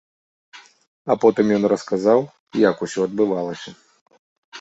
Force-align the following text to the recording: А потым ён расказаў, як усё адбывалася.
А 1.13 1.15
потым 1.25 1.45
ён 1.57 1.63
расказаў, 1.73 2.19
як 2.69 2.81
усё 2.87 2.99
адбывалася. 3.11 3.75